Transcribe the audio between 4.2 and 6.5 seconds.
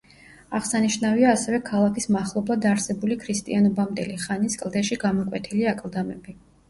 ხანის კლდეში გამოკვეთილი აკლდამები.